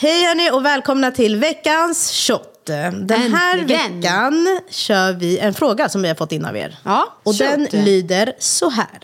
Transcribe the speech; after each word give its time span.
Hej 0.00 0.24
hörni 0.24 0.50
och 0.50 0.64
välkomna 0.64 1.10
till 1.10 1.36
veckans 1.36 2.10
shot. 2.10 2.64
Den 2.64 3.10
här 3.34 3.58
Äntligen. 3.58 4.00
veckan 4.00 4.60
kör 4.70 5.12
vi 5.12 5.38
en 5.38 5.54
fråga 5.54 5.88
som 5.88 6.02
vi 6.02 6.08
har 6.08 6.14
fått 6.14 6.32
in 6.32 6.44
av 6.44 6.56
er. 6.56 6.78
Ja, 6.84 7.14
och 7.22 7.34
den 7.34 7.64
shot. 7.64 7.72
lyder 7.72 8.32
så 8.38 8.70
här. 8.70 8.98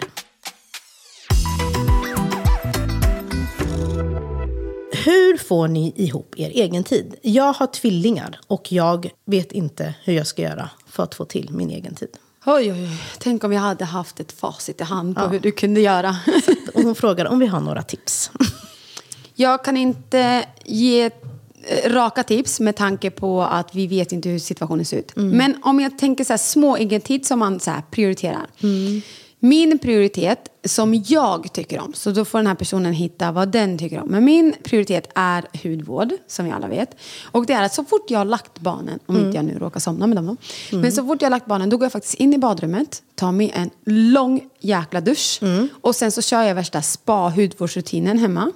Hur 4.93 5.37
får 5.37 5.69
ni 5.69 5.93
ihop 5.97 6.35
er 6.37 6.51
egen 6.51 6.85
tid? 6.85 7.15
Jag 7.23 7.53
har 7.53 7.67
tvillingar 7.67 8.41
och 8.47 8.73
jag 8.73 9.11
vet 9.25 9.53
inte 9.53 9.95
hur 10.05 10.13
jag 10.13 10.27
ska 10.27 10.43
göra 10.43 10.71
för 10.91 11.03
att 11.03 11.15
få 11.15 11.25
till 11.25 11.51
min 11.51 11.71
egen 11.71 11.95
tid. 11.95 12.11
Oj, 12.47 12.73
oj, 12.73 12.83
oj. 12.83 12.89
Tänk 13.19 13.45
om 13.45 13.51
vi 13.51 13.57
hade 13.57 13.85
haft 13.85 14.21
ett 14.21 14.33
facit 14.33 14.81
i 14.81 14.85
hand 14.85 15.17
på 15.17 15.27
hur 15.27 15.41
du 15.41 15.53
kunde 15.53 15.81
göra. 15.81 16.17
Och 16.75 16.83
hon 16.83 16.95
frågar 16.95 17.25
om 17.27 17.39
vi 17.39 17.47
har 17.47 17.61
några 17.61 17.83
tips. 17.83 18.31
Jag 19.35 19.65
kan 19.65 19.77
inte 19.77 20.45
ge 20.65 21.05
eh, 21.05 21.91
raka 21.91 22.23
tips 22.23 22.61
med 22.61 22.77
tanke 22.77 23.11
på 23.11 23.43
att 23.43 23.75
vi 23.75 23.87
vet 23.87 24.13
inte 24.13 24.29
hur 24.29 24.39
situationen 24.39 24.85
ser 24.85 24.97
ut. 24.97 25.13
Men 25.17 25.57
om 25.63 25.81
jag 25.81 25.99
tänker 25.99 26.25
så 26.25 26.33
här, 26.33 26.39
små 26.39 26.79
egentid 26.79 27.27
som 27.27 27.39
man 27.39 27.61
så 27.61 27.71
prioriterar. 27.91 28.47
Min 29.45 29.79
prioritet 29.79 30.39
som 30.65 30.95
jag 31.07 31.53
tycker 31.53 31.81
om, 31.81 31.93
så 31.93 32.11
då 32.11 32.25
får 32.25 32.39
den 32.39 32.47
här 32.47 32.55
personen 32.55 32.93
hitta 32.93 33.33
vad 33.33 33.49
den 33.49 33.79
tycker 33.79 34.01
om. 34.01 34.09
Men 34.09 34.25
min 34.25 34.55
prioritet 34.65 35.11
är 35.15 35.45
hudvård, 35.63 36.13
som 36.27 36.45
vi 36.45 36.51
alla 36.51 36.69
vet. 36.69 36.97
Och 37.23 37.47
det 37.47 37.53
är 37.53 37.63
att 37.63 37.75
så 37.75 37.85
fort 37.85 38.11
jag 38.11 38.19
har 38.19 38.25
lagt 38.25 38.61
barnen, 38.61 38.99
om 39.07 39.17
inte 39.17 39.37
jag 39.37 39.45
nu 39.45 39.59
råkar 39.59 39.81
somna 39.81 40.07
med 40.07 40.17
dem 40.17 40.27
då. 40.27 40.37
Men 40.77 40.93
så 40.93 41.07
fort 41.07 41.23
jag 41.23 41.27
har 41.27 41.31
lagt 41.31 41.47
barnen, 41.47 41.71
då 41.71 41.77
går 41.77 41.85
jag 41.85 41.93
faktiskt 41.93 42.15
in 42.15 42.35
i 42.35 42.39
badrummet, 42.39 43.03
tar 43.15 43.33
mig 43.33 43.53
en 43.55 43.71
lång 44.13 44.41
jäkla 44.61 45.01
dusch. 45.01 45.41
Och 45.81 45.97
sen 45.97 46.13
så 46.13 46.23
kör 46.23 46.43
jag 46.43 46.55
värsta 46.55 46.83
spa-hudvårdsrutinen 46.83 48.19
hemma. 48.19 48.53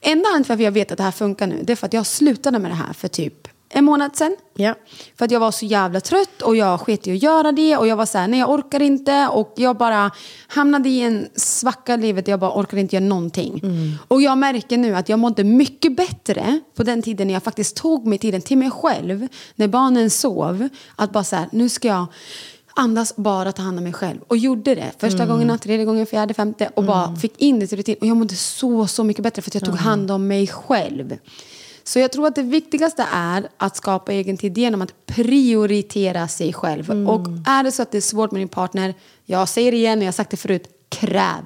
Enda 0.00 0.28
anledningen 0.28 0.44
till 0.44 0.48
varför 0.48 0.64
jag 0.64 0.72
vet 0.72 0.92
att 0.92 0.98
det 0.98 1.04
här 1.04 1.10
funkar 1.10 1.46
nu, 1.46 1.62
det 1.62 1.72
är 1.72 1.76
för 1.76 1.86
att 1.86 1.92
jag 1.92 2.06
slutade 2.06 2.58
med 2.58 2.70
det 2.70 2.74
här 2.74 2.92
för 2.92 3.08
typ 3.08 3.48
en 3.68 3.84
månad 3.84 4.16
sedan. 4.16 4.36
Ja. 4.54 4.74
För 5.18 5.24
att 5.24 5.30
jag 5.30 5.40
var 5.40 5.50
så 5.50 5.66
jävla 5.66 6.00
trött 6.00 6.42
och 6.42 6.56
jag 6.56 6.80
sket 6.80 7.06
i 7.06 7.12
att 7.12 7.22
göra 7.22 7.52
det. 7.52 7.76
Och 7.76 7.86
jag 7.86 7.96
var 7.96 8.06
så 8.06 8.18
här, 8.18 8.28
nej 8.28 8.40
jag 8.40 8.50
orkar 8.50 8.82
inte. 8.82 9.28
Och 9.32 9.52
jag 9.56 9.76
bara 9.76 10.10
hamnade 10.46 10.88
i 10.88 11.00
en 11.00 11.28
svacka 11.34 11.94
i 11.94 11.98
livet 11.98 12.24
där 12.24 12.32
jag 12.32 12.40
bara 12.40 12.60
orkade 12.60 12.80
inte 12.80 12.96
göra 12.96 13.04
någonting. 13.04 13.62
Och 14.08 14.22
jag 14.22 14.38
märker 14.38 14.76
nu 14.76 14.96
att 14.96 15.08
jag 15.08 15.18
mådde 15.18 15.44
mycket 15.44 15.96
bättre 15.96 16.60
på 16.74 16.82
den 16.82 17.02
tiden 17.02 17.26
när 17.26 17.34
jag 17.34 17.42
faktiskt 17.42 17.76
tog 17.76 18.06
mig 18.06 18.18
tiden 18.18 18.42
till 18.42 18.58
mig 18.58 18.70
själv. 18.70 19.28
När 19.54 19.68
barnen 19.68 20.10
sov. 20.10 20.68
Att 20.96 21.12
bara 21.12 21.24
så 21.24 21.36
här, 21.36 21.48
nu 21.52 21.68
ska 21.68 21.88
jag 21.88 22.06
andas 22.78 23.16
bara 23.16 23.52
ta 23.52 23.62
hand 23.62 23.78
om 23.78 23.84
mig 23.84 23.92
själv. 23.92 24.20
Och 24.28 24.36
gjorde 24.36 24.74
det. 24.74 24.92
Första 24.98 25.26
gången, 25.26 25.58
tredje 25.58 25.84
gången, 25.84 26.06
fjärde, 26.06 26.34
femte. 26.34 26.70
Och 26.74 26.84
bara 26.84 27.16
fick 27.16 27.40
in 27.40 27.60
det 27.60 27.66
till 27.66 27.78
rutin. 27.78 27.96
Och 28.00 28.06
jag 28.06 28.16
mådde 28.16 28.34
så, 28.34 28.86
så 28.86 29.04
mycket 29.04 29.22
bättre 29.22 29.42
för 29.42 29.50
att 29.50 29.54
jag 29.54 29.64
tog 29.64 29.76
hand 29.76 30.10
om 30.10 30.26
mig 30.26 30.46
själv. 30.46 31.18
Så 31.86 31.98
jag 31.98 32.12
tror 32.12 32.26
att 32.26 32.34
det 32.34 32.42
viktigaste 32.42 33.06
är 33.12 33.48
att 33.56 33.76
skapa 33.76 34.12
egen 34.12 34.36
tid 34.36 34.58
genom 34.58 34.82
att 34.82 35.06
prioritera 35.06 36.28
sig 36.28 36.52
själv. 36.52 37.08
Och 37.08 37.26
är 37.46 37.62
det 37.62 37.72
så 37.72 37.82
att 37.82 37.92
det 37.92 37.98
är 37.98 38.02
svårt 38.02 38.30
med 38.30 38.40
din 38.40 38.48
partner, 38.48 38.94
jag 39.24 39.48
säger 39.48 39.72
det 39.72 39.78
igen, 39.78 40.00
jag 40.00 40.06
har 40.06 40.12
sagt 40.12 40.30
det 40.30 40.36
förut, 40.36 40.68
kräv. 40.88 41.44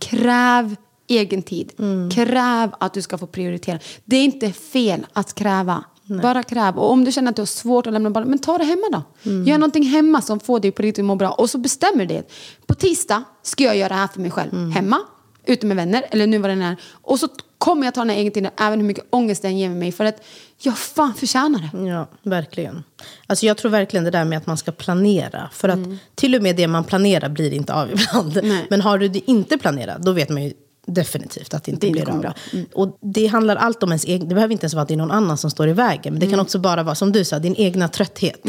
Kräv 0.00 0.76
egen 1.06 1.42
tid. 1.42 1.72
Kräv 2.12 2.70
att 2.80 2.94
du 2.94 3.02
ska 3.02 3.18
få 3.18 3.26
prioritera. 3.26 3.78
Det 4.04 4.16
är 4.16 4.24
inte 4.24 4.52
fel 4.52 5.06
att 5.12 5.34
kräva. 5.34 5.84
Bara 6.22 6.42
kräv. 6.42 6.78
Och 6.78 6.90
om 6.90 7.04
du 7.04 7.12
känner 7.12 7.30
att 7.30 7.36
du 7.36 7.42
har 7.42 7.46
svårt 7.46 7.86
att 7.86 7.92
lämna 7.92 8.10
barnen, 8.10 8.30
men 8.30 8.38
ta 8.38 8.58
det 8.58 8.64
hemma 8.64 8.86
då. 8.92 9.30
Gör 9.30 9.58
någonting 9.58 9.82
hemma 9.82 10.22
som 10.22 10.40
får 10.40 10.60
dig 10.60 10.70
på 10.70 10.82
riktigt 10.82 11.02
att 11.02 11.06
må 11.06 11.16
bra. 11.16 11.30
Och 11.30 11.50
så 11.50 11.58
bestämmer 11.58 12.06
du 12.06 12.14
det. 12.14 12.30
På 12.66 12.74
tisdag 12.74 13.24
ska 13.42 13.64
jag 13.64 13.76
göra 13.76 13.88
det 13.88 13.94
här 13.94 14.08
för 14.08 14.20
mig 14.20 14.30
själv. 14.30 14.70
Hemma, 14.70 15.00
ute 15.46 15.66
med 15.66 15.76
vänner, 15.76 16.04
eller 16.10 16.26
nu 16.26 16.38
vad 16.38 16.50
det 16.50 16.64
är. 16.64 16.76
Och 16.90 17.20
så 17.20 17.28
kommer 17.64 17.84
jag 17.84 17.94
ta 17.94 18.00
den 18.00 18.10
här 18.10 18.16
egen 18.16 18.32
tiden, 18.32 18.50
även 18.60 18.80
hur 18.80 18.86
mycket 18.86 19.04
ångest 19.10 19.42
den 19.42 19.58
ger 19.58 19.68
mig. 19.68 19.92
För 19.92 20.04
att 20.04 20.24
jag 20.58 20.78
fan 20.78 21.14
förtjänar 21.14 21.60
det. 21.72 21.88
Ja, 21.90 22.08
verkligen. 22.22 22.84
Alltså 23.26 23.46
jag 23.46 23.56
tror 23.56 23.70
verkligen 23.70 24.04
det 24.04 24.10
där 24.10 24.24
med 24.24 24.38
att 24.38 24.46
man 24.46 24.56
ska 24.56 24.72
planera. 24.72 25.50
För 25.52 25.68
att 25.68 25.78
till 26.14 26.34
och 26.34 26.42
med 26.42 26.56
det 26.56 26.68
man 26.68 26.84
planerar 26.84 27.28
blir 27.28 27.52
inte 27.52 27.74
av 27.74 27.90
ibland. 27.92 28.40
Nej. 28.42 28.66
Men 28.70 28.80
har 28.80 28.98
du 28.98 29.08
det 29.08 29.30
inte 29.30 29.58
planerat, 29.58 30.02
då 30.02 30.12
vet 30.12 30.28
man 30.28 30.44
ju 30.44 30.52
definitivt 30.86 31.54
att 31.54 31.64
det 31.64 31.70
inte 31.72 31.86
Det 31.86 31.92
blir 31.92 32.10
av. 32.10 32.20
bra. 32.20 32.34
Och 32.74 32.98
det 33.02 33.26
handlar 33.26 33.56
allt 33.56 33.82
om 33.82 33.88
ens 33.90 34.04
egen, 34.04 34.28
det 34.28 34.34
behöver 34.34 34.52
inte 34.52 34.64
ens 34.64 34.74
vara 34.74 34.82
att 34.82 34.88
det 34.88 34.94
är 34.94 34.98
någon 34.98 35.10
annan 35.10 35.38
som 35.38 35.50
står 35.50 35.68
i 35.68 35.72
vägen. 35.72 36.12
Men 36.14 36.20
det 36.20 36.26
kan 36.26 36.40
också 36.40 36.58
bara 36.58 36.82
vara, 36.82 36.94
som 36.94 37.12
du 37.12 37.24
sa, 37.24 37.38
din 37.38 37.54
egna 37.56 37.88
trötthet. 37.88 38.40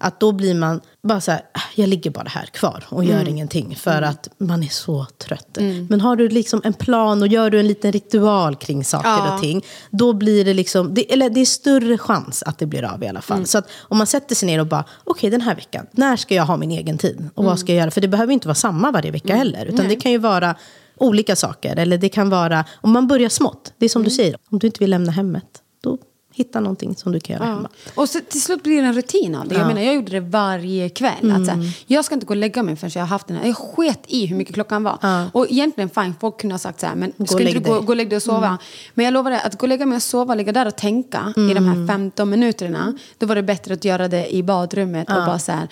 Att 0.00 0.20
då 0.20 0.32
blir 0.32 0.54
man 0.54 0.80
bara 1.02 1.20
så 1.20 1.30
här, 1.30 1.40
"Ah, 1.54 1.60
jag 1.74 1.88
ligger 1.88 2.10
bara 2.10 2.28
här 2.28 2.46
kvar 2.46 2.84
och 2.88 3.04
gör 3.04 3.28
ingenting. 3.28 3.76
För 3.76 4.02
att 4.02 4.28
man 4.38 4.62
är 4.62 4.68
så 4.68 5.06
trött. 5.18 5.58
Men 5.88 6.00
har 6.00 6.16
du 6.16 6.28
liksom 6.28 6.60
en 6.64 6.72
plan 6.72 7.22
och 7.22 7.28
gör 7.28 7.50
du 7.50 7.60
en 7.60 7.66
liten 7.66 7.92
ritual 7.92 8.56
kring 8.56 8.84
saker 8.84 9.08
Ja. 9.08 9.34
och 9.34 9.40
ting. 9.40 9.64
Då 9.90 10.12
blir 10.12 10.44
det 10.44 10.54
liksom, 10.54 10.94
det, 10.94 11.12
eller 11.12 11.30
det 11.30 11.40
är 11.40 11.44
större 11.44 11.98
chans 11.98 12.42
att 12.46 12.58
det 12.58 12.66
blir 12.66 12.84
av 12.84 13.04
i 13.04 13.08
alla 13.08 13.20
fall. 13.20 13.46
Så 13.46 13.58
att 13.58 13.68
om 13.80 13.98
man 13.98 14.06
sätter 14.06 14.34
sig 14.34 14.46
ner 14.46 14.60
och 14.60 14.66
bara, 14.66 14.84
okej 15.04 15.30
den 15.30 15.40
här 15.40 15.54
veckan, 15.54 15.86
när 15.92 16.16
ska 16.16 16.34
jag 16.34 16.44
ha 16.44 16.56
min 16.56 16.70
egen 16.70 16.98
tid? 16.98 17.28
Och 17.34 17.44
vad 17.44 17.58
ska 17.58 17.72
jag 17.72 17.80
göra? 17.80 17.90
För 17.90 18.00
det 18.00 18.08
behöver 18.08 18.32
inte 18.32 18.48
vara 18.48 18.54
samma 18.54 18.90
varje 18.90 19.10
vecka 19.10 19.36
heller. 19.36 19.66
Utan 19.66 19.88
det 19.88 19.96
kan 19.96 20.12
ju 20.12 20.18
vara 20.18 20.54
olika 21.00 21.36
saker. 21.36 21.76
Eller 21.76 21.98
det 21.98 22.08
kan 22.08 22.30
vara, 22.30 22.64
om 22.80 22.90
man 22.90 23.08
börjar 23.08 23.28
smått. 23.28 23.72
Det 23.78 23.84
är 23.84 23.88
som 23.88 24.02
du 24.02 24.10
säger, 24.10 24.36
om 24.50 24.58
du 24.58 24.66
inte 24.66 24.80
vill 24.80 24.90
lämna 24.90 25.12
hemmet. 25.12 25.62
Då 25.82 25.98
hitta 26.32 26.60
någonting 26.60 26.96
som 26.96 27.12
du 27.12 27.20
kan 27.20 27.36
göra 27.36 27.44
hemma. 27.44 27.68
Och 27.94 28.08
så 28.08 28.20
till 28.20 28.42
slut 28.42 28.62
blir 28.62 28.82
det 28.82 28.88
en 28.88 28.94
rutin 28.94 29.34
av 29.34 29.48
det. 29.48 29.54
Jag 29.54 29.66
menar, 29.66 29.80
jag 29.80 29.94
gjorde 29.94 30.10
det 30.12 30.20
varje 30.20 30.88
kväll. 30.88 31.30
Att 31.32 31.46
så 31.46 31.52
här, 31.52 31.72
jag 31.86 32.04
ska 32.04 32.14
inte 32.14 32.26
gå 32.26 32.32
och 32.32 32.36
lägga 32.36 32.62
mig 32.62 32.76
förrän 32.76 32.90
jag 32.94 33.02
har 33.02 33.06
haft 33.06 33.26
den 33.26 33.36
här. 33.36 33.46
Jag 33.46 33.56
sket 33.56 34.00
i 34.06 34.26
hur 34.26 34.36
mycket 34.36 34.54
klockan 34.54 34.82
var. 34.82 34.98
Och 35.32 35.46
egentligen, 35.50 35.90
fine, 35.90 36.14
folk 36.20 36.40
kunde 36.40 36.54
ha 36.54 36.58
sagt 36.58 36.80
så 36.80 36.86
här, 36.86 36.94
men 36.94 37.12
och 37.18 37.28
ska 37.28 37.40
inte 37.40 37.58
du 37.58 37.60
gå, 37.60 37.80
gå 37.80 37.88
och 37.92 37.96
lägga 37.96 38.08
dig 38.08 38.16
och 38.16 38.22
sova? 38.22 38.58
Men 38.94 39.04
jag 39.04 39.12
lovar 39.14 39.30
dig, 39.30 39.40
att 39.44 39.58
gå 39.58 39.64
och 39.64 39.68
lägga 39.68 39.86
mig 39.86 39.96
och 39.96 40.02
sova, 40.02 40.34
ligga 40.34 40.52
där 40.52 40.66
och 40.66 40.76
tänka 40.76 41.32
i 41.36 41.54
de 41.54 41.64
här 41.68 41.86
15 41.86 42.30
minuterna. 42.30 42.98
Då 43.18 43.26
var 43.26 43.34
det 43.34 43.42
bättre 43.42 43.74
att 43.74 43.84
göra 43.84 44.08
det 44.08 44.34
i 44.34 44.42
badrummet 44.42 45.08
och 45.08 45.14
bara 45.26 45.38
så 45.38 45.52
här, 45.52 45.68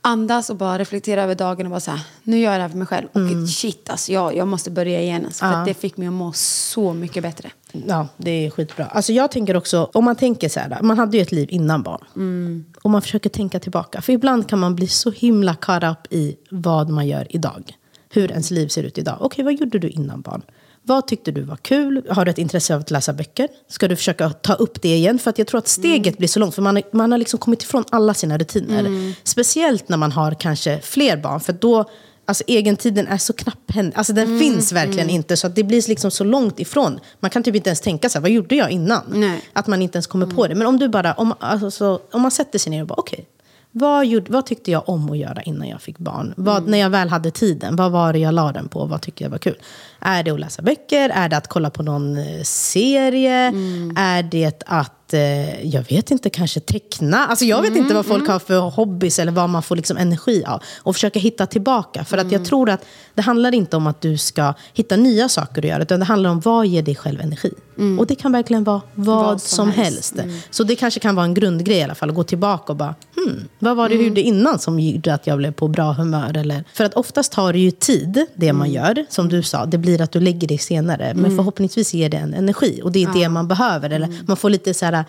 andas 0.00 0.50
och 0.50 0.56
bara 0.56 0.78
reflektera 0.78 1.22
över 1.22 1.34
dagen 1.34 1.66
och 1.66 1.70
bara 1.70 1.80
så 1.80 1.90
här, 1.90 2.00
nu 2.22 2.38
gör 2.38 2.50
jag 2.52 2.58
det 2.58 2.62
här 2.62 2.68
för 2.68 2.78
mig 2.78 2.86
själv. 2.86 3.08
Och 3.12 3.48
shit 3.48 3.90
alltså, 3.90 4.12
jag, 4.12 4.36
jag 4.36 4.48
måste 4.48 4.70
börja 4.70 5.00
igen. 5.00 5.24
Alltså, 5.26 5.44
för 5.44 5.64
det 5.64 5.74
fick 5.74 5.96
mig 5.96 6.08
att 6.08 6.14
må 6.14 6.32
så 6.32 6.92
mycket 6.92 7.22
bättre. 7.22 7.50
Ja, 7.72 8.08
det 8.16 8.46
är 8.46 8.50
skitbra. 8.50 8.84
Alltså 8.86 9.12
jag 9.12 9.30
tänker 9.30 9.56
också, 9.56 9.90
om 9.92 10.04
man 10.04 10.16
tänker 10.16 10.48
så 10.48 10.60
här, 10.60 10.78
man 10.82 10.98
hade 10.98 11.16
ju 11.16 11.22
ett 11.22 11.32
liv 11.32 11.48
innan 11.50 11.82
barn. 11.82 12.64
Och 12.82 12.90
man 12.90 13.02
försöker 13.02 13.30
tänka 13.30 13.60
tillbaka. 13.60 14.00
För 14.00 14.12
ibland 14.12 14.48
kan 14.48 14.58
man 14.58 14.76
bli 14.76 14.86
så 14.86 15.10
himla 15.10 15.54
caught 15.54 15.84
up 15.84 16.12
i 16.12 16.36
vad 16.50 16.90
man 16.90 17.08
gör 17.08 17.26
idag. 17.30 17.76
Hur 18.12 18.30
ens 18.30 18.50
liv 18.50 18.68
ser 18.68 18.82
ut 18.82 18.98
idag. 18.98 19.16
Okej, 19.20 19.44
vad 19.44 19.54
gjorde 19.54 19.78
du 19.78 19.88
innan 19.88 20.20
barn? 20.20 20.42
Vad 20.82 21.06
tyckte 21.06 21.30
du 21.30 21.42
var 21.42 21.56
kul? 21.56 22.02
Har 22.10 22.24
du 22.24 22.30
ett 22.30 22.38
intresse 22.38 22.74
av 22.74 22.80
att 22.80 22.90
läsa 22.90 23.12
böcker? 23.12 23.48
Ska 23.68 23.88
du 23.88 23.96
försöka 23.96 24.30
ta 24.30 24.54
upp 24.54 24.82
det 24.82 24.94
igen? 24.94 25.18
För 25.18 25.30
att 25.30 25.38
jag 25.38 25.46
tror 25.46 25.58
att 25.58 25.68
steget 25.68 26.18
blir 26.18 26.28
så 26.28 26.40
långt. 26.40 26.54
För 26.54 26.62
man, 26.62 26.82
man 26.92 27.12
har 27.12 27.18
liksom 27.18 27.38
kommit 27.38 27.62
ifrån 27.62 27.84
alla 27.90 28.14
sina 28.14 28.38
rutiner. 28.38 29.14
Speciellt 29.28 29.88
när 29.88 29.96
man 29.96 30.12
har 30.12 30.34
kanske 30.34 30.80
fler 30.80 31.16
barn. 31.16 31.40
För 31.40 31.52
då, 31.52 31.84
alltså 32.30 32.44
egentiden 32.46 33.06
är 33.06 33.18
så 33.18 33.32
knapphändig. 33.32 33.98
Alltså 33.98 34.12
den 34.12 34.38
finns 34.38 34.72
verkligen 34.72 35.10
inte. 35.10 35.36
Så 35.36 35.46
att 35.46 35.54
det 35.54 35.62
blir 35.64 35.88
liksom 35.88 36.10
så 36.10 36.24
långt 36.24 36.60
ifrån. 36.60 37.00
Man 37.20 37.30
kan 37.30 37.42
typ 37.42 37.54
inte 37.54 37.70
ens 37.70 37.80
tänka 37.80 38.08
så 38.08 38.18
här, 38.18 38.22
vad 38.22 38.30
gjorde 38.30 38.54
jag 38.54 38.70
innan? 38.70 39.02
Nej. 39.14 39.40
Att 39.52 39.66
man 39.66 39.82
inte 39.82 39.96
ens 39.96 40.06
kommer 40.06 40.26
på 40.26 40.46
det. 40.46 40.54
Men 40.54 40.66
om 40.66 40.78
du 40.78 40.88
bara, 40.88 41.12
om, 41.12 41.34
alltså, 41.40 41.70
så, 41.70 42.00
om 42.12 42.22
man 42.22 42.30
sätter 42.30 42.58
sig 42.58 42.70
ner 42.70 42.80
och 42.80 42.86
bara, 42.86 42.94
okej. 42.98 43.26
vad, 43.72 44.06
gjorde, 44.06 44.32
vad 44.32 44.46
tyckte 44.46 44.70
jag 44.70 44.88
om 44.88 45.10
att 45.10 45.18
göra 45.18 45.42
innan 45.42 45.68
jag 45.68 45.82
fick 45.82 45.98
barn? 45.98 46.34
Vad, 46.36 46.68
När 46.68 46.78
jag 46.78 46.90
väl 46.90 47.08
hade 47.08 47.30
tiden, 47.30 47.76
vad 47.76 47.92
var 47.92 48.12
det 48.12 48.18
jag 48.18 48.34
la 48.34 48.52
den 48.52 48.68
på? 48.68 48.86
Vad 48.86 49.02
tyckte 49.02 49.22
jag 49.22 49.30
var 49.30 49.38
kul? 49.38 49.56
Är 50.00 50.22
det 50.22 50.30
att 50.30 50.40
läsa 50.40 50.62
böcker? 50.62 51.10
Är 51.14 51.28
det 51.28 51.36
att 51.36 51.48
kolla 51.48 51.70
på 51.70 51.82
någon 51.82 52.16
eh, 52.18 52.42
serie? 52.42 53.52
Är 53.96 54.22
det 54.22 54.62
att 54.66 54.94
att, 55.10 55.14
eh, 55.14 55.66
jag 55.66 55.82
vet 55.88 56.10
inte, 56.10 56.30
kanske 56.30 56.60
teckna. 56.60 57.26
Alltså 57.26 57.44
jag 57.44 57.62
vet 57.62 57.76
inte 57.76 57.94
vad 57.94 58.06
folk 58.06 58.28
har 58.28 58.38
för 58.38 58.60
hobbys 58.60 59.18
eller 59.18 59.32
vad 59.32 59.50
man 59.50 59.62
får 59.62 59.76
liksom 59.76 59.96
energi 59.96 60.44
av. 60.44 60.62
Och 60.82 60.94
försöka 60.94 61.18
hitta 61.18 61.46
tillbaka. 61.46 62.04
För 62.04 62.18
att 62.18 62.32
jag 62.32 62.44
tror 62.44 62.70
att 62.70 62.84
det 63.14 63.22
handlar 63.22 63.54
inte 63.54 63.76
om 63.76 63.86
att 63.86 64.00
du 64.00 64.18
ska 64.18 64.54
hitta 64.74 64.96
nya 64.96 65.28
saker 65.28 65.62
att 65.62 65.68
göra. 65.68 65.82
Utan 65.82 66.00
det 66.00 66.06
handlar 66.06 66.30
om 66.30 66.40
vad 66.40 66.66
ger 66.66 66.82
dig 66.82 66.96
själv 66.96 67.20
energi. 67.20 67.52
Och 67.98 68.06
det 68.06 68.14
kan 68.14 68.32
verkligen 68.32 68.64
vara 68.64 68.80
vad, 68.94 69.24
Vad 69.24 69.40
som, 69.42 69.56
som 69.56 69.70
helst. 69.70 70.16
helst. 70.16 70.46
Så 70.50 70.64
det 70.64 70.76
kanske 70.76 71.00
kan 71.00 71.14
vara 71.14 71.24
en 71.26 71.34
grundgrej 71.34 71.78
i 71.78 71.82
alla 71.82 71.94
fall. 71.94 72.08
Att 72.08 72.14
gå 72.14 72.24
tillbaka 72.24 72.72
och 72.72 72.76
bara, 72.76 72.94
hmm, 73.16 73.48
vad 73.58 73.76
var 73.76 73.88
det 73.88 73.94
jag 73.94 74.04
gjorde 74.04 74.20
innan 74.22 74.58
som 74.58 74.80
gjorde 74.80 75.14
att 75.14 75.26
jag 75.26 75.38
blev 75.38 75.52
på 75.52 75.68
bra 75.68 75.92
humör? 75.92 76.36
Eller, 76.36 76.64
för 76.74 76.84
att 76.84 76.94
oftast 76.94 77.32
tar 77.32 77.52
det 77.52 77.58
ju 77.58 77.70
tid, 77.70 78.26
det 78.34 78.52
man 78.52 78.70
gör. 78.70 79.06
Som 79.08 79.28
du 79.28 79.42
sa, 79.42 79.66
det 79.66 79.78
blir 79.78 80.00
att 80.00 80.12
du 80.12 80.20
lägger 80.20 80.48
dig 80.48 80.58
senare. 80.58 81.12
Men 81.14 81.36
förhoppningsvis 81.36 81.94
ger 81.94 82.08
det 82.08 82.16
en 82.16 82.34
energi. 82.34 82.80
Och 82.84 82.92
det 82.92 83.02
är 83.04 83.12
det 83.12 83.28
man 83.28 83.48
behöver. 83.48 83.90
Eller 83.90 84.08
man 84.26 84.36
får 84.36 84.50
lite 84.50 84.74
så 84.74 84.84
här, 84.86 85.04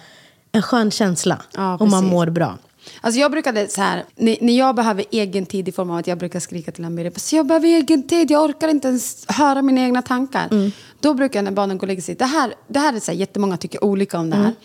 en 0.52 0.62
skön 0.62 0.92
känsla. 0.92 1.42
Ja, 1.56 1.78
och 1.78 1.88
man 1.88 2.06
mår 2.06 2.28
bra. 2.28 2.58
Alltså 3.02 3.20
jag 3.20 3.32
brukade 3.32 3.68
så 3.68 3.82
här, 3.82 4.06
när, 4.16 4.38
när 4.42 4.58
jag 4.58 4.76
behöver 4.76 5.06
egen 5.12 5.46
tid 5.46 5.68
i 5.68 5.72
form 5.72 5.90
av 5.90 5.98
att 5.98 6.08
jag 6.08 6.18
brukar 6.18 6.40
skrika 6.40 6.72
till 6.72 6.86
Amiri, 6.86 7.12
jag 7.32 7.48
behöver 7.48 7.68
egen 7.68 8.08
tid, 8.08 8.32
jag 8.32 8.44
orkar 8.44 8.68
inte 8.68 8.88
ens 8.88 9.26
höra 9.28 9.62
mina 9.62 9.82
egna 9.82 10.02
tankar. 10.02 10.48
Mm. 10.52 10.72
Då 11.00 11.14
brukar 11.14 11.40
jag 11.40 11.44
när 11.44 11.52
barnen 11.52 11.78
går 11.78 11.84
och 11.84 11.88
lägger 11.88 12.02
sig, 12.02 12.16
det 12.16 12.26
här, 12.26 12.54
det 12.68 12.80
här 12.80 12.94
är 12.94 13.00
så 13.00 13.12
här, 13.12 13.20
jättemånga 13.20 13.58
tycker 13.58 13.84
olika 13.84 14.20
om 14.20 14.30
det 14.30 14.36
här. 14.36 14.44
Mm. 14.44 14.56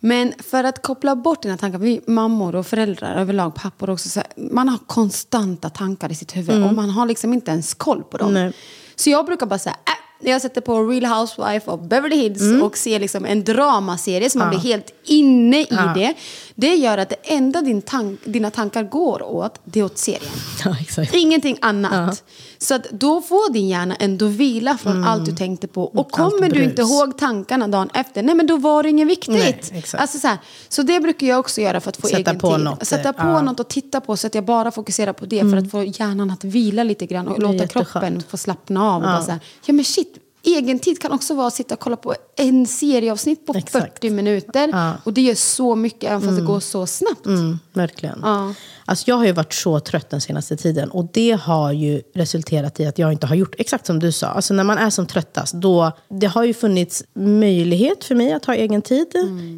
Men 0.00 0.32
för 0.38 0.64
att 0.64 0.82
koppla 0.82 1.16
bort 1.16 1.42
dina 1.42 1.56
tankar, 1.56 1.78
vi 1.78 2.00
mammor 2.06 2.54
och 2.54 2.66
föräldrar 2.66 3.14
överlag, 3.14 3.54
pappor 3.54 3.90
också, 3.90 4.08
så 4.08 4.20
här, 4.20 4.28
man 4.50 4.68
har 4.68 4.78
konstanta 4.86 5.70
tankar 5.70 6.12
i 6.12 6.14
sitt 6.14 6.36
huvud 6.36 6.64
och 6.64 6.74
man 6.74 6.90
har 6.90 7.06
liksom 7.06 7.32
inte 7.32 7.50
ens 7.50 7.74
koll 7.74 8.02
på 8.02 8.16
dem. 8.18 8.30
Mm. 8.30 8.42
Nej. 8.42 8.52
Så 8.96 9.10
jag 9.10 9.26
brukar 9.26 9.46
bara 9.46 9.58
säga, 9.58 9.76
äh, 9.86 9.99
jag 10.20 10.42
sätter 10.42 10.60
på 10.60 10.82
Real 10.82 11.04
Housewife 11.18 11.70
of 11.70 11.80
Beverly 11.80 12.16
Hills 12.16 12.40
Mm. 12.40 12.62
och 12.62 12.76
ser 12.76 13.00
liksom 13.00 13.24
en 13.24 13.44
dramaserie 13.44 14.30
som 14.30 14.38
man 14.38 14.48
blir 14.50 14.58
helt 14.58 14.92
inne 15.04 15.60
i 15.60 15.66
Ja. 15.70 15.92
det. 15.94 16.14
Det 16.54 16.74
gör 16.74 16.98
att 16.98 17.08
det 17.08 17.16
enda 17.22 17.60
din 17.62 17.82
tank, 17.82 18.20
dina 18.24 18.50
tankar 18.50 18.82
går 18.82 19.22
åt, 19.22 19.60
det 19.64 19.80
är 19.80 19.84
åt 19.84 19.98
serien. 19.98 20.32
Ja, 20.64 20.76
exakt. 20.80 21.14
Ingenting 21.14 21.58
annat. 21.60 22.24
Så 22.58 22.74
att 22.74 22.90
då 22.90 23.20
får 23.22 23.52
din 23.52 23.68
hjärna 23.68 23.94
ändå 24.00 24.26
vila 24.26 24.78
från 24.78 25.04
allt 25.04 25.24
du 25.26 25.32
tänkte 25.36 25.66
på. 25.68 25.84
Och 25.84 26.18
Mm. 26.18 26.30
Kommer 26.30 26.48
du 26.50 26.62
inte 26.64 26.82
ihåg 26.82 27.18
tankarna 27.18 27.68
dagen 27.68 27.90
efter, 27.94 28.22
nej 28.22 28.34
men 28.34 28.46
då 28.46 28.56
var 28.56 28.82
det 28.82 28.88
inget 28.90 29.08
viktigt. 29.08 29.70
Nej. 29.72 29.84
Alltså 29.98 30.18
så, 30.18 30.28
här, 30.28 30.38
så 30.68 30.82
det 30.82 31.00
brukar 31.00 31.26
jag 31.26 31.40
också 31.40 31.60
göra 31.60 31.80
för 31.80 31.88
att 31.88 31.96
få 31.96 32.06
Sätta 32.06 32.18
egen 32.30 32.38
på 32.40 32.54
tid. 32.56 32.64
något, 32.64 32.86
Sätta 32.86 33.12
på 33.12 33.22
ja. 33.22 33.30
Mm. 33.30 33.44
något 33.44 33.60
och 33.60 33.68
titta 33.68 34.00
på 34.00 34.16
så 34.16 34.26
att 34.26 34.34
jag 34.34 34.44
bara 34.44 34.70
fokuserar 34.70 35.12
på 35.12 35.26
det. 35.26 35.40
För 35.40 35.56
att 35.56 35.70
få 35.70 35.82
hjärnan 35.82 36.30
att 36.30 36.44
vila 36.44 36.82
lite 36.84 37.06
grann 37.06 37.28
och 37.28 37.38
låta 37.38 37.54
jätteskönt. 37.54 37.88
kroppen 37.92 38.22
få 38.28 38.36
slappna 38.36 38.90
av. 38.90 38.96
Och 38.96 39.02
bara 39.02 39.22
så 39.22 39.30
här, 39.30 39.40
ja 39.66 39.72
men 39.72 39.84
shit, 39.84 40.09
egen 40.42 40.78
tid 40.78 41.00
kan 41.00 41.12
också 41.12 41.34
vara 41.34 41.46
att 41.46 41.54
sitta 41.54 41.74
och 41.74 41.80
kolla 41.80 41.96
på 41.96 42.14
en 42.36 42.66
serieavsnitt 42.66 43.46
på 43.46 43.54
Exakt. 43.54 43.92
40 43.94 44.10
minuter. 44.10 44.68
Ja. 44.72 44.92
Och 45.04 45.12
det 45.12 45.20
gör 45.20 45.34
så 45.34 45.76
mycket 45.76 46.10
även 46.10 46.22
fast 46.22 46.36
det 46.36 46.44
går 46.44 46.60
så 46.60 46.86
snabbt. 46.86 47.26
Mm, 47.26 47.58
verkligen. 47.72 48.20
Ja. 48.22 48.54
Alltså 48.84 49.10
jag 49.10 49.16
har 49.16 49.24
ju 49.24 49.32
varit 49.32 49.52
så 49.52 49.80
trött 49.80 50.10
den 50.10 50.20
senaste 50.20 50.56
tiden. 50.56 50.90
Och 50.90 51.08
det 51.12 51.40
har 51.42 51.72
ju 51.72 52.02
resulterat 52.14 52.80
i 52.80 52.86
att 52.86 52.98
jag 52.98 53.12
inte 53.12 53.26
har 53.26 53.34
gjort 53.34 53.54
exakt 53.58 53.86
som 53.86 53.98
du 53.98 54.12
sa. 54.12 54.26
Alltså 54.26 54.54
när 54.54 54.64
man 54.64 54.78
är 54.78 54.90
som 54.90 55.06
tröttast, 55.06 55.54
då... 55.54 55.92
Det 56.08 56.26
har 56.26 56.44
ju 56.44 56.54
funnits 56.54 57.04
möjlighet 57.14 58.04
för 58.04 58.14
mig 58.14 58.32
att 58.32 58.44
ha 58.44 58.54
egen 58.54 58.82
tid. 58.82 59.06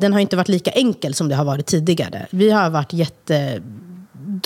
Den 0.00 0.12
har 0.12 0.20
inte 0.20 0.36
varit 0.36 0.48
lika 0.48 0.70
enkel 0.70 1.14
som 1.14 1.28
det 1.28 1.34
har 1.34 1.44
varit 1.44 1.66
tidigare. 1.66 2.26
Vi 2.30 2.50
har 2.50 2.70
varit 2.70 2.92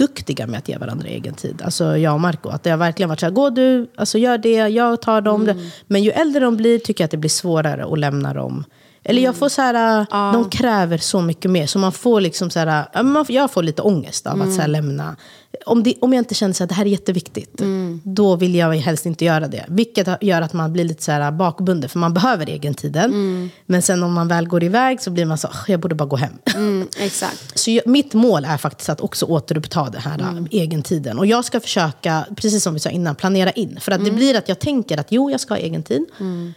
jätteduktiga 0.01 0.47
med 0.47 0.59
att 0.59 0.69
ge 0.69 0.79
varandra 0.79 1.09
egen 1.09 1.35
tid. 1.35 1.63
Alltså 1.63 1.97
jag 1.97 2.15
och 2.15 2.21
Marco. 2.21 2.49
Att 2.49 2.63
det 2.63 2.71
har 2.71 2.77
verkligen 2.77 3.09
varit 3.09 3.21
så 3.21 3.27
här, 3.27 3.33
gå 3.33 3.51
du, 3.51 3.91
alltså 3.97 4.19
gör 4.19 4.39
det, 4.39 4.69
jag 4.69 5.03
tar 5.03 5.21
dem. 5.21 5.71
Men 5.87 6.03
ju 6.03 6.11
äldre 6.11 6.41
de 6.45 6.57
blir 6.57 6.79
tycker 6.79 7.03
jag 7.03 7.07
att 7.07 7.11
det 7.11 7.17
blir 7.17 7.31
svårare 7.31 7.85
att 7.85 7.99
lämna 7.99 8.35
dem. 8.35 8.65
Eller 9.09 9.23
jag 9.23 9.37
får 9.37 9.49
så 9.49 9.63
här, 9.63 10.07
de 10.33 10.51
kräver 10.51 10.99
så 10.99 11.21
mycket 11.21 11.51
mer. 11.51 11.67
Så 11.67 11.79
man 11.79 11.93
får 11.93 12.21
liksom 12.21 12.51
så 12.51 12.59
här, 12.59 13.03
man, 13.03 13.25
jag 13.29 13.51
får 13.51 13.63
lite 13.63 13.83
ångest 13.83 14.27
av 14.27 14.43
att 14.43 14.55
så 14.55 14.61
här 14.61 14.69
lämna. 14.69 15.17
Om, 15.67 15.83
det, 15.83 15.95
om 16.01 16.13
jag 16.13 16.21
inte 16.21 16.35
känner 16.35 16.63
att 16.63 16.69
det 16.69 16.75
här 16.75 16.85
är 16.85 16.89
jätteviktigt, 16.91 17.63
då 18.03 18.37
vill 18.37 18.55
jag 18.55 18.75
helst 18.75 19.07
inte 19.07 19.25
göra 19.25 19.49
det. 19.49 19.65
Vilket 19.69 20.09
gör 20.21 20.43
att 20.43 20.53
man 20.53 20.73
blir 20.73 20.85
lite 20.85 21.03
så 21.03 21.13
här 21.13 21.33
bakbunden, 21.33 21.91
för 21.91 21.99
man 21.99 22.15
behöver 22.15 22.51
egentiden. 22.51 23.51
Men 23.67 23.83
sen 23.83 24.03
om 24.03 24.13
man 24.13 24.29
väl 24.29 24.49
går 24.49 24.65
iväg 24.65 25.01
så 25.03 25.11
blir 25.11 25.25
man 25.25 25.39
så, 25.39 25.49
"Ah, 25.49 25.65
jag 25.69 25.81
borde 25.81 25.95
bara 25.95 26.09
gå 26.09 26.17
hem. 26.17 26.33
Mm, 26.55 26.89
exakt. 26.99 27.59
Så 27.59 27.71
jag, 27.71 27.87
mitt 27.87 28.15
mål 28.15 28.45
är 28.45 28.57
faktiskt 28.57 28.89
att 28.89 29.01
också 29.01 29.27
återuppta 29.27 29.91
det 29.91 29.99
här 29.99 30.19
mm. 30.19 30.47
egentiden. 30.51 31.19
Och 31.19 31.27
jag 31.27 31.45
ska 31.45 31.61
försöka, 31.61 32.27
precis 32.37 32.63
som 32.63 32.75
vi 32.75 32.81
sa 32.81 32.91
innan, 32.91 33.15
planera 33.15 33.51
in. 33.51 33.79
För 33.81 33.93
att 33.93 34.05
det 34.05 34.11
blir 34.11 34.37
att 34.37 34.49
jag 34.49 34.59
tänker 34.59 34.99
att 34.99 35.07
jo, 35.13 35.31
jag 35.31 35.41
ska 35.41 35.55
ha 35.55 35.59
egentid. 35.59 36.05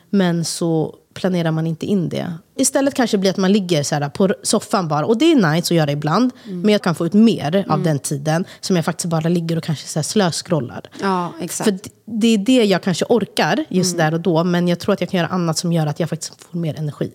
Men 0.10 0.46
så 0.46 0.96
planerar 1.20 1.52
man 1.52 1.68
inte 1.68 1.86
in 1.86 2.10
det. 2.10 2.34
Istället 2.60 2.94
kanske 2.94 3.18
blir 3.18 3.30
att 3.30 3.38
man 3.38 3.52
ligger 3.52 3.84
så 3.84 3.96
här 3.96 4.10
på 4.10 4.36
soffan 4.44 4.88
bara. 4.88 5.06
Och 5.06 5.18
det 5.18 5.32
är 5.32 5.36
nice 5.36 5.74
att 5.74 5.78
göra 5.78 5.92
ibland. 5.92 6.32
Men 6.46 6.70
jag 6.70 6.82
kan 6.82 6.96
få 6.96 7.06
ut 7.06 7.14
mer 7.14 7.66
av 7.70 7.84
den 7.84 8.00
tiden. 8.00 8.46
Som 8.62 8.76
jag 8.76 8.86
faktiskt 8.86 9.10
bara 9.10 9.30
ligger 9.30 9.58
och 9.58 9.64
kanske 9.64 9.88
så 9.88 10.00
här 10.00 10.04
slöscrollar. 10.04 10.82
Ja, 11.02 11.34
exakt. 11.42 11.70
För 11.70 11.80
det 12.06 12.28
är 12.28 12.38
det 12.38 12.64
jag 12.64 12.84
kanske 12.84 13.06
orkar 13.10 13.66
just 13.70 13.98
där 13.98 14.14
och 14.14 14.20
då. 14.22 14.44
Men 14.44 14.68
jag 14.68 14.80
tror 14.80 14.94
att 14.94 15.02
jag 15.02 15.10
kan 15.10 15.18
göra 15.18 15.28
annat 15.30 15.58
som 15.58 15.74
gör 15.74 15.88
att 15.88 16.00
jag 16.00 16.10
faktiskt 16.10 16.44
får 16.44 16.60
mer 16.60 16.76
energi. 16.80 17.12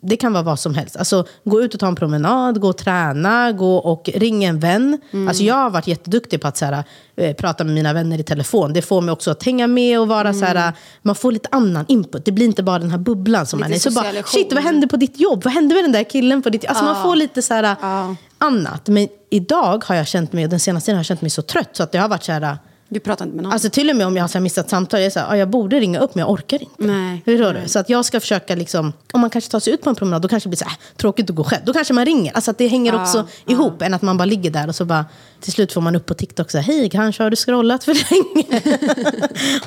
Det 0.00 0.16
kan 0.16 0.32
vara 0.32 0.42
vad 0.42 0.58
som 0.58 0.74
helst. 0.74 0.96
Alltså, 0.96 1.26
gå 1.44 1.62
ut 1.62 1.74
och 1.74 1.80
ta 1.80 1.86
en 1.86 1.96
promenad, 1.96 2.60
gå 2.60 2.68
och 2.68 2.76
träna, 2.78 3.52
gå 3.52 3.76
och 3.76 4.10
ringa 4.14 4.48
en 4.48 4.58
vän. 4.60 5.00
Alltså, 5.28 5.42
jag 5.42 5.54
har 5.54 5.70
varit 5.70 5.86
jätteduktig 5.86 6.40
på 6.40 6.48
att 6.48 6.56
så 6.56 6.64
här, 6.64 6.84
eh, 7.16 7.34
prata 7.36 7.64
med 7.64 7.74
mina 7.74 7.92
vänner 7.92 8.20
i 8.20 8.22
telefon. 8.22 8.72
Det 8.72 8.82
får 8.82 9.00
mig 9.00 9.12
också 9.12 9.30
att 9.30 9.42
hänga 9.42 9.66
med 9.66 10.00
och 10.00 10.08
vara 10.08 10.32
så 10.34 10.44
här, 10.44 10.72
man 11.02 11.14
får 11.14 11.32
lite 11.32 11.48
annan 11.52 11.84
input. 11.88 12.24
Det 12.24 12.32
blir 12.32 12.46
inte 12.46 12.62
bara 12.62 12.78
den 12.78 12.90
här 12.90 12.98
bubblan 12.98 13.46
som 13.46 13.58
Lite 13.58 13.68
man 13.68 13.74
är. 13.76 13.78
Så 13.80 13.90
bara, 13.90 14.04
socialisation. 14.04 14.40
shit, 14.42 14.52
vad 14.52 14.62
hände 14.74 14.88
på 14.88 14.96
ditt 14.96 15.20
jobb? 15.20 15.44
Vad 15.44 15.52
hände 15.52 15.74
med 15.74 15.84
den 15.84 15.92
där 15.92 16.04
killen 16.04 16.42
på 16.42 16.50
ditt 16.50 16.66
Alltså 16.66 16.84
man 16.84 17.02
får 17.02 17.16
lite 17.16 17.42
så 17.42 17.54
här, 17.54 17.76
annat. 18.38 18.88
Men 18.88 19.08
idag 19.30 19.84
har 19.84 19.94
jag 19.94 20.06
känt 20.06 20.32
mig, 20.32 20.44
och 20.44 20.50
den 20.50 20.60
senaste 20.60 20.86
tiden 20.86 20.96
har 20.96 21.00
jag 21.00 21.06
känt 21.06 21.20
mig 21.20 21.30
så 21.30 21.42
trött. 21.42 21.70
Så 21.72 21.82
att 21.82 21.92
det 21.92 21.98
har 21.98 22.08
varit 22.08 22.24
så 22.24 22.32
här, 22.32 22.58
Du 22.94 23.00
pratar 23.00 23.24
inte 23.24 23.34
med 23.36 23.42
någon. 23.42 23.52
Alltså 23.52 23.70
till 23.70 23.90
och 23.90 23.96
med 23.96 24.06
om 24.06 24.16
jag 24.16 24.28
har 24.28 24.40
missat 24.40 24.70
samtal, 24.70 25.00
jag, 25.00 25.06
är 25.06 25.10
så 25.10 25.20
här, 25.20 25.30
ah, 25.30 25.36
jag 25.36 25.50
borde 25.50 25.80
ringa 25.80 25.98
upp 25.98 26.14
men 26.14 26.20
jag 26.20 26.30
orkar 26.30 26.62
inte. 26.62 26.74
Nej. 26.76 27.22
Förstår 27.24 27.52
du? 27.62 27.68
Så 27.68 27.78
att 27.78 27.88
jag 27.88 28.04
ska 28.04 28.20
försöka, 28.20 28.54
liksom, 28.54 28.92
om 29.12 29.20
man 29.20 29.30
kanske 29.30 29.50
tar 29.50 29.60
sig 29.60 29.72
ut 29.74 29.82
på 29.82 29.90
en 29.90 29.96
promenad, 29.96 30.22
då 30.22 30.28
kanske 30.28 30.46
det 30.46 30.50
blir 30.50 30.56
så 30.58 30.64
här, 30.64 30.72
äh, 30.72 30.96
tråkigt 30.96 31.30
att 31.30 31.36
gå 31.36 31.44
själv. 31.44 31.62
Då 31.64 31.72
kanske 31.72 31.94
man 31.94 32.04
ringer. 32.04 32.32
Alltså 32.32 32.50
att 32.50 32.58
det 32.58 32.66
hänger 32.66 33.02
också 33.02 33.26
ihop, 33.46 33.82
än 33.82 33.94
att 33.94 34.02
man 34.02 34.16
bara 34.16 34.24
ligger 34.24 34.50
där 34.50 34.68
och 34.68 34.74
så 34.74 34.84
bara, 34.84 35.06
till 35.40 35.52
slut 35.52 35.72
får 35.72 35.80
man 35.80 35.96
upp 35.96 36.06
på 36.06 36.14
TikTok 36.14 36.50
så 36.50 36.58
här, 36.58 36.64
hej 36.64 36.90
kanske 36.90 37.22
har 37.22 37.30
du 37.30 37.36
scrollat 37.36 37.84
för 37.84 37.94
länge? 37.94 38.62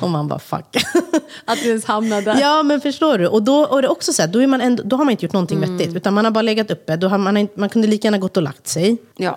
och 0.00 0.10
man 0.10 0.28
bara 0.28 0.38
fuck. 0.38 0.76
att 1.44 1.62
du 1.62 1.68
ens 1.68 1.84
hamnar 1.84 2.22
där. 2.22 2.40
ja 2.40 2.62
men 2.62 2.80
förstår 2.80 3.18
du? 3.18 3.26
Och 3.26 3.42
då 3.42 3.60
och 3.60 3.82
det 3.82 3.86
är 3.86 3.92
också 3.92 4.12
så 4.12 4.22
här, 4.22 4.28
då, 4.28 4.42
är 4.42 4.46
man 4.46 4.60
ändå, 4.60 4.82
då 4.86 4.96
har 4.96 5.04
man 5.04 5.12
inte 5.12 5.24
gjort 5.24 5.32
någonting 5.32 5.58
Mm. 5.58 5.76
vettigt, 5.76 5.96
utan 5.96 6.14
man 6.14 6.24
har 6.24 6.32
bara 6.32 6.42
legat 6.42 6.70
uppe. 6.70 6.96
Då 6.96 7.08
har 7.08 7.18
man, 7.18 7.48
man 7.54 7.68
kunde 7.68 7.88
lika 7.88 8.06
gärna 8.06 8.18
gått 8.18 8.36
och 8.36 8.42
lagt 8.42 8.68
sig. 8.68 8.96
Ja. 9.16 9.36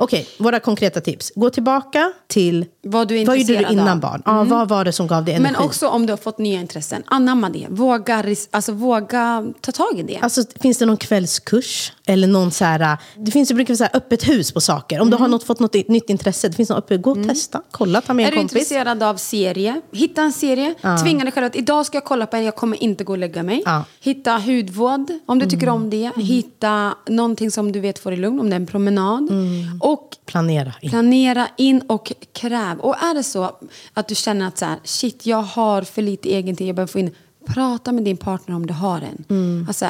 Okej, 0.00 0.28
våra 0.38 0.60
konkreta 0.60 1.00
tips. 1.00 1.32
Gå 1.34 1.50
tillbaka 1.50 2.12
till 2.26 2.66
Vad 2.82 3.08
du 3.08 3.18
är 3.20 3.26
vad 3.26 3.38
gjorde 3.38 3.56
du 3.56 3.72
innan 3.72 3.88
av. 3.88 4.00
barn. 4.00 4.22
Ja, 4.24 4.44
Vad 4.44 4.68
var 4.68 4.84
det 4.84 4.92
som 4.92 5.06
gav 5.06 5.24
dig 5.24 5.34
energi? 5.34 5.52
Men 5.52 5.66
också 5.66 5.88
om 5.88 6.06
du 6.06 6.12
har 6.12 6.16
fått 6.16 6.38
nya 6.38 6.60
intressen, 6.60 7.02
anamma 7.06 7.50
det. 7.50 7.66
Våga, 7.70 8.24
alltså, 8.50 8.72
våga 8.72 9.46
ta 9.60 9.72
tag 9.72 9.98
i 9.98 10.02
det. 10.02 10.18
Alltså, 10.22 10.42
finns 10.60 10.78
det 10.78 10.86
någon 10.86 10.96
kvällskurs? 10.96 11.92
Eller 12.08 12.28
någon 12.28 12.50
så 12.50 12.64
här, 12.64 12.98
det 13.16 13.30
finns 13.30 13.50
ju 13.50 13.54
brukar 13.54 13.74
säga 13.74 13.90
öppet 13.92 14.28
hus 14.28 14.52
på 14.52 14.60
saker. 14.60 15.00
Om 15.00 15.10
du 15.10 15.16
har 15.16 15.28
något, 15.28 15.44
fått 15.44 15.60
något 15.60 15.74
nytt 15.88 16.10
intresse, 16.10 16.48
det 16.48 16.54
finns 16.56 16.68
något 16.68 16.78
öppet, 16.78 17.02
gå 17.02 17.10
och 17.10 17.28
testa, 17.28 17.62
kolla, 17.70 18.00
ta 18.00 18.14
med 18.14 18.22
Är 18.22 18.26
en 18.28 18.32
du 18.32 18.38
kompis. 18.38 18.52
intresserad 18.54 19.02
av 19.02 19.16
serie? 19.16 19.80
Hitta 19.92 20.22
en 20.22 20.32
serie. 20.32 20.74
Tvinga 21.02 21.24
dig 21.24 21.32
själv 21.32 21.46
att 21.46 21.56
idag 21.56 21.86
ska 21.86 21.96
jag 21.96 22.04
kolla 22.04 22.26
på 22.26 22.36
en, 22.36 22.44
jag 22.44 22.56
kommer 22.56 22.82
inte 22.82 23.04
gå 23.04 23.12
och 23.12 23.18
lägga 23.18 23.42
mig. 23.42 23.62
Ja. 23.64 23.84
Hitta 24.00 24.38
hudvård 24.38 25.10
om 25.26 25.38
du 25.38 25.46
tycker 25.46 25.66
Mm. 25.66 25.74
om 25.82 25.90
det. 25.90 26.10
Hitta 26.16 26.94
någonting 27.08 27.50
som 27.50 27.72
du 27.72 27.80
vet 27.80 27.98
får 27.98 28.10
dig 28.10 28.20
lugn, 28.20 28.40
om 28.40 28.50
det 28.50 28.56
är 28.56 28.60
en 28.60 28.66
promenad. 28.66 29.30
Mm. 29.30 29.80
Och 29.80 30.16
Planera 30.26 30.72
in. 30.80 30.90
Planera 30.90 31.48
in 31.56 31.80
och 31.86 32.12
kräv. 32.32 32.78
Och 32.80 33.02
är 33.02 33.14
det 33.14 33.22
så 33.22 33.50
att 33.94 34.08
du 34.08 34.14
känner 34.14 34.48
att 34.48 34.58
så 34.58 34.64
här, 34.64 34.76
shit, 34.84 35.26
jag 35.26 35.42
har 35.42 35.82
för 35.82 36.02
lite 36.02 36.28
egen 36.28 36.56
tid, 36.56 36.68
jag 36.68 36.76
behöver 36.76 36.92
få 36.92 36.98
in, 36.98 37.10
prata 37.46 37.92
med 37.92 38.04
din 38.04 38.16
partner 38.16 38.56
om 38.56 38.66
du 38.66 38.74
har 38.74 38.96
en. 39.00 39.24
Mm. 39.30 39.64
Alltså, 39.68 39.86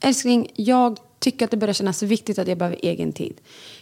älskling, 0.00 0.48
jag 0.56 0.98
tycker 1.24 1.44
att 1.44 1.50
det 1.50 1.56
börjar 1.56 1.72
kännas 1.74 2.02
viktigt 2.02 2.38
att 2.38 2.48
jag 2.48 2.58
behöver 2.58 2.78
egen 2.82 3.12
tid. 3.12 3.34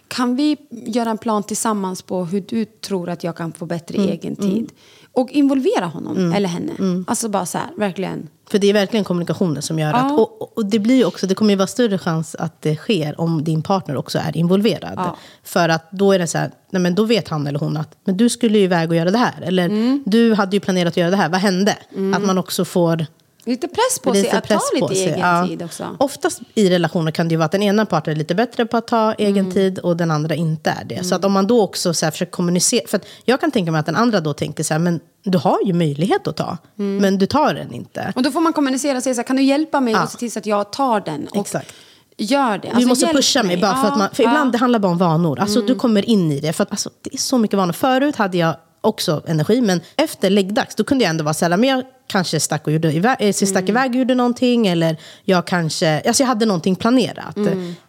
Kan 0.09 0.37
vi 0.37 0.57
göra 0.71 1.11
en 1.11 1.19
plan 1.19 1.43
tillsammans 1.43 2.03
på 2.03 2.25
hur 2.25 2.41
du 2.49 2.65
tror 2.65 3.09
att 3.11 3.25
jag 3.25 3.37
kan 3.37 3.53
få 3.53 3.67
bättre 3.67 3.97
Mm. 3.99 4.09
egen 4.11 4.37
tid? 4.37 4.71
Och 5.15 5.31
involvera 5.31 5.87
honom 5.87 6.33
eller 6.33 6.49
henne. 6.49 6.73
Alltså 7.07 7.29
bara 7.29 7.47
så 7.47 7.59
här, 7.59 7.67
verkligen. 7.77 8.29
För 8.51 8.59
det 8.59 8.67
är 8.67 8.73
verkligen 8.73 9.05
kommunikationen 9.05 9.63
som 9.63 9.79
gör 9.79 9.93
att... 9.93 10.11
Ja. 10.11 10.13
Och, 10.21 10.59
och 10.59 10.67
det 10.67 10.79
blir 10.79 11.05
också, 11.07 11.27
det 11.27 11.35
kommer 11.35 11.51
ju 11.53 11.57
vara 11.57 11.67
större 11.67 11.99
chans 11.99 12.35
att 12.39 12.63
det 12.63 12.77
sker 12.77 13.21
om 13.21 13.45
din 13.45 13.63
partner 13.63 13.97
också 13.97 14.19
är 14.19 14.37
involverad. 14.37 14.95
Ja. 14.97 15.17
För 15.43 15.69
att 15.69 15.91
då 15.93 16.13
är 16.13 16.19
det 16.19 16.27
så 16.27 16.39
här, 16.39 16.51
nej 16.71 16.83
men 16.83 16.95
då 16.95 17.05
vet 17.05 17.29
han 17.29 17.47
eller 17.47 17.59
hon 17.59 17.77
att 17.77 17.97
men 18.05 18.17
du 18.17 18.29
skulle 18.29 18.59
ju 18.59 18.65
iväg 18.65 18.91
och 18.91 18.97
göra 18.97 19.11
det 19.11 19.19
här. 19.19 19.43
Eller 19.43 19.65
Mm. 19.69 20.03
du 20.07 20.35
hade 20.35 20.57
ju 20.57 20.61
planerat 20.61 20.93
att 20.93 20.97
göra 20.97 21.11
det 21.11 21.17
här, 21.17 21.29
vad 21.29 21.41
hände? 21.41 21.77
Att 22.15 22.25
man 22.25 22.39
också 22.39 22.65
får 22.65 23.07
Lite 23.45 23.69
press 23.69 23.99
på 24.03 24.15
sig 24.15 24.31
att 24.31 24.49
ta 24.49 24.61
lite 24.75 24.95
egen 24.95 25.19
Ja. 25.19 25.47
tid 25.49 25.63
också. 25.63 25.97
Oftast 25.99 26.41
i 26.55 26.71
relationer 26.71 27.11
kan 27.11 27.29
det 27.29 27.33
ju 27.33 27.37
vara 27.37 27.45
att 27.47 27.53
den 27.53 27.63
ena 27.63 27.87
parten 27.87 28.13
är 28.13 28.17
lite 28.17 28.35
bättre 28.35 28.67
på 28.67 28.77
att 28.77 28.87
ta 28.87 29.13
egen 29.15 29.39
Mm. 29.39 29.53
tid 29.53 29.79
och 29.79 29.97
den 29.97 30.11
andra 30.11 30.35
inte 30.35 30.71
är 30.71 30.85
det. 30.85 31.05
Så 31.05 31.15
att 31.15 31.25
om 31.25 31.33
man 31.33 31.47
då 31.47 31.63
också 31.63 31.95
så 31.95 32.07
här 32.07 32.11
försöker 32.11 32.33
kommunicera. 32.33 32.87
För 32.89 33.01
jag 33.25 33.41
kan 33.41 33.51
tänka 33.51 33.73
mig 33.73 33.79
att 33.79 33.87
den 33.87 33.97
andra 33.97 34.21
då 34.21 34.33
tänker 34.35 34.65
så 34.65 34.75
här, 34.75 34.79
men 34.79 35.01
du 35.25 35.39
har 35.39 35.59
ju 35.65 35.73
möjlighet 35.73 36.27
att 36.27 36.37
ta, 36.37 36.59
Mm. 36.79 36.97
men 36.97 37.19
du 37.19 37.27
tar 37.27 37.55
den 37.55 37.73
inte. 37.75 38.13
Och 38.17 38.23
då 38.23 38.31
får 38.31 38.41
man 38.41 38.53
kommunicera 38.53 38.97
och 38.97 39.03
säga 39.03 39.15
så 39.15 39.19
här, 39.21 39.27
kan 39.27 39.37
du 39.37 39.43
hjälpa 39.43 39.81
mig 39.81 39.93
Ja. 39.93 40.03
och 40.05 40.11
se 40.11 40.19
till 40.19 40.33
så 40.33 40.39
att 40.39 40.47
jag 40.47 40.73
tar 40.73 41.01
den? 41.01 41.29
Och 41.31 41.37
Exakt. 41.37 41.73
Gör 42.19 42.59
det. 42.59 42.69
Vi 42.69 42.71
Alltså, 42.75 42.89
måste 42.89 43.05
hjälp 43.05 43.17
pusha 43.17 43.43
mig 43.43 43.57
bara 43.57 43.77
för 43.77 43.89
att 43.89 43.99
man, 43.99 44.09
för 44.13 44.23
ibland 44.23 44.53
det 44.53 44.59
handlar 44.59 44.79
bara 44.79 44.93
om 44.93 44.99
vanor. 44.99 45.39
Alltså 45.39 45.61
du 45.61 45.75
kommer 45.75 46.09
in 46.09 46.33
i 46.33 46.41
det. 46.41 46.53
För 46.53 46.63
att, 46.63 46.71
alltså, 46.71 46.91
det 47.03 47.15
är 47.15 47.19
så 47.19 47.39
mycket 47.39 47.57
vanor. 47.57 47.73
Förut 47.73 48.17
hade 48.17 48.39
jag 48.39 48.57
också 48.83 49.23
energi, 49.27 49.61
men 49.61 49.81
efter 49.97 50.31
läggdags 50.31 50.75
då 50.75 50.85
kunde 50.85 51.05
jag 51.05 51.11
ändå 51.11 51.25
vara 51.25 51.35
så 51.35 51.45
här, 51.45 51.57
men 51.57 51.69
jag 51.69 51.83
kanske 52.07 52.41
stack, 52.41 52.67
och 52.67 52.73
gjorde 52.73 52.93
iväg, 52.93 53.17
eh, 53.21 53.33
stack 53.33 53.69
iväg 53.69 53.91
och 53.91 53.97
gjorde 53.97 54.15
någonting. 54.15 54.67
Eller 54.67 54.97
jag 55.25 55.47
kanske, 55.47 56.03
alltså 56.07 56.23
jag 56.23 56.29
hade 56.29 56.47
någonting 56.47 56.77
planerat. 56.77 57.37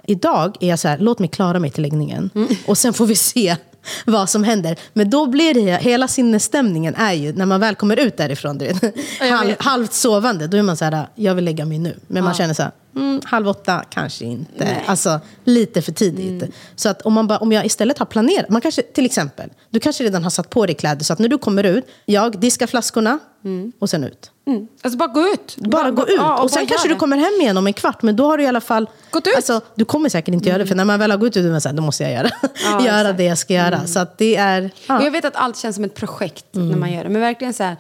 Idag 0.08 0.58
är 0.60 0.70
jag 0.70 0.80
så 0.80 0.88
här, 0.88 0.98
låt 0.98 1.20
mig 1.20 1.30
klara 1.30 1.60
mig 1.60 1.70
till 1.70 1.84
läggningen. 1.84 2.30
Och 2.66 2.78
sen 2.78 2.94
får 2.94 3.06
vi 3.06 3.16
se 3.16 3.56
vad 4.06 4.30
som 4.30 4.44
händer. 4.44 4.76
Men 4.94 5.10
då 5.10 5.26
blir 5.26 5.54
det, 5.54 5.78
hela 5.82 6.08
sinnesstämningen 6.08 6.96
är 6.96 7.14
ju, 7.14 7.34
när 7.34 7.46
man 7.46 7.60
väl 7.60 7.76
kommer 7.76 8.00
ut 8.00 8.18
därifrån, 8.18 8.58
du 8.58 8.66
vet, 8.66 8.84
halv, 9.20 9.56
halvt 9.60 9.94
sovande, 9.94 10.48
då 10.48 10.58
är 10.58 10.62
man 10.62 10.78
så 10.78 10.86
här, 10.86 11.08
jag 11.16 11.36
vill 11.36 11.46
lägga 11.46 11.66
mig 11.66 11.80
nu. 11.80 12.00
Men 12.08 12.24
man 12.24 12.34
känner 12.34 12.54
så 12.54 12.64
här, 12.64 12.72
mm, 12.96 13.22
halv 13.26 13.48
åtta, 13.48 13.84
kanske 13.90 14.26
inte. 14.26 14.78
Alltså 14.86 15.20
lite 15.44 15.82
för 15.82 15.92
tidigt. 15.92 16.56
Så 16.76 16.90
att 16.90 17.02
om, 17.02 17.14
man 17.14 17.28
bara, 17.28 17.38
om 17.40 17.52
jag 17.52 17.66
istället 17.66 18.00
har 18.00 18.06
planerat, 18.06 18.50
man 18.50 18.62
kanske, 18.62 18.82
till 18.82 19.06
exempel, 19.06 19.50
du 19.70 19.80
kanske 19.80 20.04
redan 20.04 20.24
har 20.24 20.30
satt 20.30 20.50
på 20.50 20.66
dig 20.66 20.76
kläder, 20.76 21.04
så 21.04 21.14
att 21.14 21.20
när 21.20 21.28
du 21.30 21.38
kommer 21.38 21.64
ut, 21.64 21.86
jag 22.06 22.40
diskar 22.40 22.68
flaskorna 22.68 23.20
och 23.80 23.90
sen 23.90 24.04
ut. 24.04 24.32
Mm. 24.48 24.68
Alltså 24.82 24.98
bara 24.98 25.08
gå 25.08 25.20
ut. 25.22 25.56
Bara 25.58 25.92
gå 25.92 26.04
ut. 26.08 26.14
ja, 26.18 26.42
och 26.44 26.52
sen 26.52 26.64
bara 26.64 26.70
kanske 26.70 26.88
du 26.90 26.96
kommer 26.96 27.18
hem 27.18 27.42
igen 27.42 27.58
om 27.58 27.68
en 27.68 27.74
kvart, 27.74 28.02
men 28.02 28.16
då 28.16 28.26
har 28.26 28.38
du 28.38 28.44
i 28.44 28.48
alla 28.48 28.62
fall... 28.62 28.90
Gått 29.12 29.28
ut. 29.28 29.36
Alltså, 29.36 29.62
du 29.76 29.86
kommer 29.86 30.10
säkert 30.10 30.34
inte 30.34 30.50
göra 30.50 30.58
det, 30.58 30.66
för 30.68 30.76
när 30.76 30.86
man 30.86 31.00
väl 31.00 31.12
har 31.12 31.18
gått 31.18 31.28
ut, 31.38 31.44
då, 31.44 31.48
är 31.48 31.52
man 31.52 31.62
så 31.62 31.70
här, 31.70 31.76
då 31.76 31.84
måste 31.84 32.04
jag 32.04 32.12
göra, 32.12 32.30
Ja, 32.64 32.86
göra 32.86 33.14
det 33.14 33.24
jag 33.24 33.38
ska 33.38 33.54
göra. 33.54 33.88
Så 33.88 34.00
att 34.00 34.18
det 34.18 34.36
är... 34.36 34.70
Ja. 34.88 34.98
Och 35.00 35.06
jag 35.06 35.12
vet 35.12 35.26
att 35.26 35.36
allt 35.36 35.58
känns 35.58 35.76
som 35.76 35.86
ett 35.86 35.94
projekt 35.96 36.56
Mm. 36.56 36.70
när 36.70 36.78
man 36.78 36.92
gör 36.92 37.04
det. 37.04 37.10
Men 37.10 37.22
verkligen 37.22 37.54
så 37.54 37.64
här, 37.64 37.78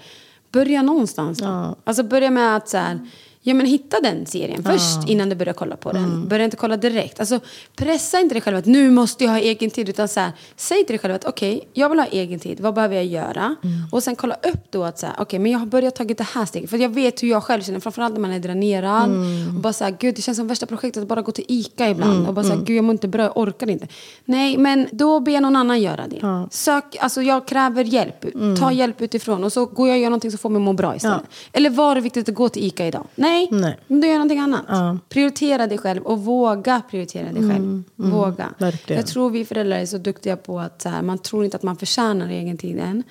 börja 0.51 0.82
någonstans 0.82 1.39
då. 1.39 1.75
Alltså 1.84 2.03
börja 2.03 2.32
med 2.32 2.55
att 2.55 2.70
så 2.70 2.77
här, 2.77 3.00
ja 3.43 3.53
men 3.53 3.65
hitta 3.65 4.00
den 4.00 4.25
serien 4.25 4.63
först 4.63 5.09
innan 5.09 5.29
du 5.29 5.35
börjar 5.35 5.53
kolla 5.53 5.75
på 5.75 5.91
den. 5.91 6.03
Mm. 6.03 6.27
Börja 6.27 6.45
inte 6.45 6.57
kolla 6.57 6.77
direkt. 6.77 7.19
Alltså 7.19 7.39
pressa 7.75 8.19
inte 8.19 8.35
dig 8.35 8.41
själv 8.41 8.57
att 8.57 8.65
nu 8.65 8.91
måste 8.91 9.23
jag 9.23 9.31
ha 9.31 9.39
egen 9.39 9.69
tid. 9.69 9.89
Utan 9.89 10.07
så 10.07 10.19
här, 10.19 10.31
säg 10.55 10.77
till 10.77 10.93
dig 10.93 11.00
själv 11.00 11.15
att 11.15 11.25
okej, 11.25 11.67
jag 11.73 11.89
vill 11.89 12.00
ha 12.00 12.05
egen 12.05 12.39
tid. 12.39 12.59
Vad 12.59 12.73
behöver 12.73 12.95
jag 12.95 13.05
göra? 13.05 13.55
Mm. 13.63 13.75
Och 13.91 14.03
sen 14.03 14.15
kolla 14.15 14.35
upp 14.35 14.71
då 14.71 14.83
att 14.83 15.00
så 15.00 15.05
här, 15.05 15.15
okej, 15.19 15.39
men 15.39 15.51
jag 15.51 15.59
har 15.59 15.65
börjat 15.65 15.95
tagit 15.95 16.17
det 16.17 16.27
här 16.33 16.45
steget. 16.45 16.69
För 16.69 16.77
jag 16.77 16.89
vet 16.89 17.23
hur 17.23 17.27
jag 17.27 17.43
själv 17.43 17.62
känner, 17.62 17.79
framförallt 17.79 18.13
när 18.13 18.21
man 18.21 18.31
är 18.31 18.39
dränerad. 18.39 19.05
Mm. 19.05 19.55
Och 19.55 19.62
bara 19.62 19.73
så 19.73 19.83
här, 19.83 19.95
gud 20.00 20.15
det 20.15 20.21
känns 20.21 20.38
som 20.38 20.47
värsta 20.47 20.65
projektet 20.65 21.01
att 21.01 21.09
bara 21.09 21.21
gå 21.21 21.31
till 21.31 21.45
ICA 21.47 21.89
ibland. 21.89 22.27
Och 22.27 22.33
bara 22.33 22.45
så 22.45 22.53
här, 22.53 22.62
gud 22.65 22.77
jag 22.77 22.83
mår 22.83 22.91
inte 22.91 23.07
bra, 23.07 23.23
jag 23.23 23.38
orkar 23.38 23.69
inte. 23.69 23.88
Nej, 24.25 24.57
men 24.57 24.88
då 24.91 25.19
ber 25.19 25.41
någon 25.41 25.55
annan 25.55 25.81
göra 25.81 26.07
det. 26.07 26.47
Sök, 26.51 26.95
alltså 27.00 27.21
jag 27.21 27.47
kräver 27.47 27.83
hjälp. 27.83 28.25
Ta 28.59 28.71
hjälp 28.71 29.01
utifrån. 29.01 29.43
Och 29.43 29.53
så 29.53 29.65
går 29.65 29.88
jag 29.88 29.95
och 29.95 30.01
gör 30.01 30.09
någonting 30.09 30.31
som 30.31 30.38
får 30.38 30.50
mig 30.50 30.57
att 30.57 30.63
må 30.63 30.73
bra 30.73 30.95
istället. 30.95 31.23
Eller 31.51 31.69
var 31.69 31.95
det 31.95 32.01
viktigt 32.01 32.29
att 32.29 32.35
gå 32.35 32.50
till 32.50 32.63
ICA 32.63 32.88
idag? 32.88 33.07
Nej, 33.15 33.32
Nej. 33.51 33.79
men 33.87 34.01
då 34.01 34.07
gör 34.07 34.13
jag 34.13 34.19
någonting 34.19 34.39
annat. 34.39 35.09
Prioritera 35.09 35.67
dig 35.67 35.77
själv 35.77 36.03
och 36.03 36.19
våga 36.19 36.81
prioritera 36.89 37.31
dig 37.31 37.49
själv. 37.49 37.83
Våga. 37.95 38.49
verkligen. 38.57 38.99
Jag 38.99 39.07
tror 39.07 39.29
vi 39.29 39.45
föräldrar 39.45 39.77
är 39.77 39.85
så 39.85 39.97
duktiga 39.97 40.37
på 40.37 40.59
att 40.59 40.81
så 40.81 40.89
här, 40.89 41.01
man 41.01 41.17
tror 41.17 41.45
inte 41.45 41.57
att 41.57 41.63
man 41.63 41.75
förtjänar 41.75 42.29
egen 42.29 42.57
tid 42.57 42.79
än. 42.79 43.03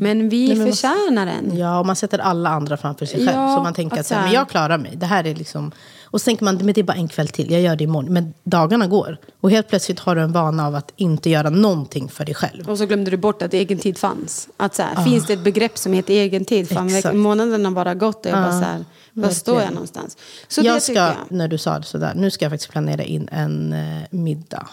Men 0.00 0.28
vi 0.28 0.54
men- 0.54 0.66
förtjänar 0.66 1.26
den. 1.26 1.56
Ja, 1.58 1.78
och 1.78 1.86
man 1.86 1.96
sätter 1.96 2.18
alla 2.18 2.50
andra 2.50 2.76
framför 2.76 3.06
sig 3.06 3.26
själv. 3.26 3.38
Ja, 3.38 3.56
så 3.56 3.62
man 3.62 3.74
tänker 3.74 4.00
att 4.00 4.06
så 4.06 4.14
här, 4.14 4.22
men 4.22 4.32
jag 4.32 4.48
klarar 4.48 4.78
mig. 4.78 4.92
Det 4.96 5.06
här 5.06 5.26
är 5.26 5.34
liksom... 5.34 5.72
Och 6.04 6.20
så 6.20 6.24
tänker 6.24 6.44
man, 6.44 6.56
men 6.56 6.72
det 6.74 6.80
är 6.80 6.82
bara 6.84 6.96
en 6.96 7.08
kväll 7.08 7.28
till, 7.28 7.50
jag 7.50 7.60
gör 7.60 7.76
det 7.76 7.84
imorgon. 7.84 8.12
Men 8.12 8.34
dagarna 8.44 8.86
går. 8.86 9.18
Och 9.40 9.50
helt 9.50 9.68
plötsligt 9.68 9.98
har 10.00 10.16
du 10.16 10.22
en 10.22 10.32
vana 10.32 10.66
av 10.66 10.74
att 10.74 10.92
inte 10.96 11.30
göra 11.30 11.50
någonting 11.50 12.08
för 12.08 12.24
dig 12.24 12.34
själv. 12.34 12.68
Och 12.70 12.78
så 12.78 12.86
glömde 12.86 13.10
du 13.10 13.16
bort 13.16 13.42
att 13.42 13.54
egen 13.54 13.78
tid 13.78 13.98
fanns. 13.98 14.48
Att 14.56 14.74
så 14.74 14.82
här, 14.82 15.04
Finns 15.04 15.26
det 15.26 15.32
ett 15.32 15.44
begrepp 15.44 15.78
som 15.78 15.92
heter 15.92 16.14
egen 16.14 16.44
tid? 16.44 16.68
Fan, 16.68 16.90
Ah. 17.04 17.12
Månaden 17.12 17.64
har 17.64 17.72
bara 17.72 17.94
gått 17.94 18.26
och 18.26 18.32
jag 18.32 18.38
bara 18.38 18.52
så 18.60 18.64
här, 18.64 18.84
var 19.12 19.28
står 19.28 19.60
jag 19.60 19.72
någonstans? 19.72 20.16
Så 20.48 20.60
jag 20.64 20.82
ska, 20.82 20.92
jag. 20.92 21.14
när 21.28 21.48
du 21.48 21.58
sa 21.58 21.78
det 21.78 21.84
sådär, 21.84 22.12
nu 22.16 22.30
ska 22.30 22.44
jag 22.44 22.52
faktiskt 22.52 22.70
planera 22.70 23.02
in 23.02 23.28
en 23.32 23.72
eh, 23.72 24.02
middag. 24.10 24.66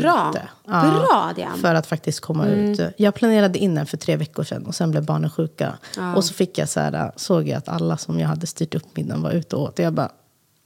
Bra. 0.00 0.30
ute. 0.30 0.42
Bra, 0.64 1.32
Diane. 1.36 1.56
För 1.56 1.74
att 1.74 1.86
faktiskt 1.86 2.20
komma 2.20 2.46
Mm. 2.46 2.58
ut. 2.72 2.80
Jag 2.96 3.14
planerade 3.14 3.58
in 3.58 3.74
den 3.74 3.86
för 3.86 3.96
tre 3.96 4.16
veckor 4.16 4.44
sedan 4.44 4.66
och 4.66 4.74
sen 4.74 4.90
blev 4.90 5.04
barnen 5.04 5.30
sjuka. 5.30 5.72
Och 6.16 6.24
så 6.24 6.34
fick 6.34 6.58
jag 6.58 6.68
så 6.68 6.80
här, 6.80 7.12
såg 7.16 7.48
jag 7.48 7.58
att 7.58 7.68
alla 7.68 7.96
som 7.96 8.20
jag 8.20 8.28
hade 8.28 8.46
styrt 8.46 8.74
upp 8.74 8.96
middagen 8.96 9.22
var 9.22 9.30
ute 9.30 9.56
och 9.56 9.62
åt. 9.62 9.78
Och 9.78 9.84
jag 9.84 9.92
bara, 9.92 10.10